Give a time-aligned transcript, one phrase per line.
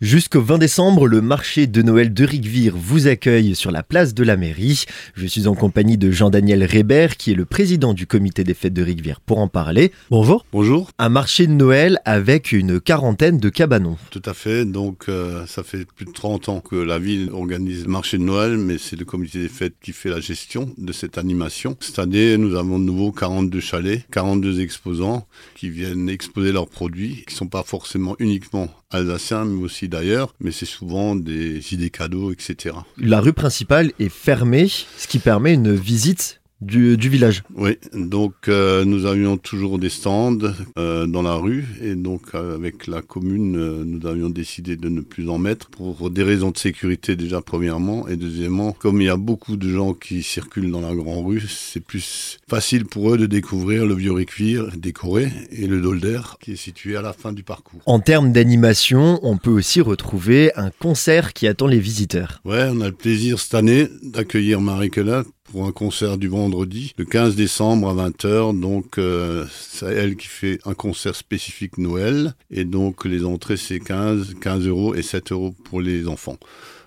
[0.00, 4.22] Jusqu'au 20 décembre, le marché de Noël de Rigvire vous accueille sur la place de
[4.22, 4.84] la mairie.
[5.16, 8.74] Je suis en compagnie de Jean-Daniel Rébert, qui est le président du comité des fêtes
[8.74, 9.90] de Rigvire, pour en parler.
[10.08, 10.46] Bonjour.
[10.52, 10.92] Bonjour.
[11.00, 13.96] Un marché de Noël avec une quarantaine de cabanons.
[14.12, 14.64] Tout à fait.
[14.64, 18.22] Donc, euh, ça fait plus de 30 ans que la ville organise le marché de
[18.22, 21.76] Noël, mais c'est le comité des fêtes qui fait la gestion de cette animation.
[21.80, 25.26] Cette année, nous avons de nouveau 42 chalets, 42 exposants
[25.56, 30.50] qui viennent exposer leurs produits, qui sont pas forcément uniquement alsaciens, mais aussi d'ailleurs, mais
[30.50, 32.74] c'est souvent des idées cadeaux, etc.
[32.96, 37.44] La rue principale est fermée, ce qui permet une visite du, village.
[37.54, 40.38] Oui, donc euh, nous avions toujours des stands
[40.76, 45.00] euh, dans la rue et donc euh, avec la commune, nous avions décidé de ne
[45.00, 49.10] plus en mettre pour des raisons de sécurité déjà premièrement et deuxièmement, comme il y
[49.10, 53.18] a beaucoup de gens qui circulent dans la grande rue, c'est plus facile pour eux
[53.18, 57.32] de découvrir le vieux Ricvire décoré et le Dolder qui est situé à la fin
[57.32, 57.80] du parcours.
[57.86, 62.40] En termes d'animation, on peut aussi retrouver un concert qui attend les visiteurs.
[62.44, 66.94] Ouais, on a le plaisir cette année d'accueillir Marie Collette pour un concert du vendredi,
[66.98, 68.58] le 15 décembre à 20h.
[68.58, 72.34] Donc, euh, c'est elle qui fait un concert spécifique Noël.
[72.50, 76.38] Et donc, les entrées, c'est 15, 15 euros et 7 euros pour les enfants.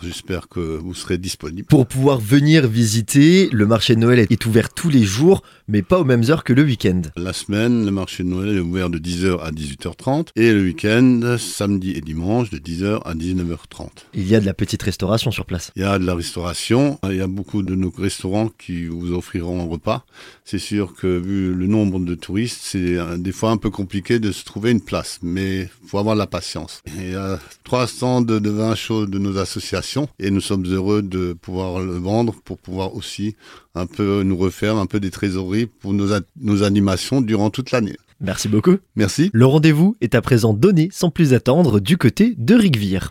[0.04, 1.67] J'espère que vous serez disponible.
[1.67, 6.00] Pour pouvoir venir visiter, le marché de Noël est ouvert tous les jours, mais pas
[6.00, 7.02] aux mêmes heures que le week-end.
[7.17, 11.36] La semaine, le marché de Noël est ouvert de 10h à 18h30 et le week-end,
[11.38, 13.89] samedi et dimanche, de 10h à 19h30.
[14.16, 15.72] Il y a de la petite restauration sur place.
[15.76, 17.00] Il y a de la restauration.
[17.04, 20.06] Il y a beaucoup de nos restaurants qui vous offriront un repas.
[20.46, 24.32] C'est sûr que vu le nombre de touristes, c'est des fois un peu compliqué de
[24.32, 26.82] se trouver une place, mais faut avoir de la patience.
[26.88, 31.02] Il y a trois stands de vin chaud de nos associations et nous sommes heureux
[31.02, 33.36] de pouvoir le vendre pour pouvoir aussi
[33.76, 37.96] un peu nous refaire un peu des trésoreries pour nos, nos animations durant toute l'année.
[38.22, 38.78] Merci beaucoup.
[38.96, 39.32] Merci.
[39.34, 43.10] Le rendez-vous est à présent donné sans plus attendre du côté de Rigvire.